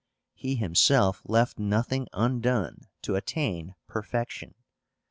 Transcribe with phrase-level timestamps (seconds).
[0.33, 4.55] He himself left nothing undone to attain perfection.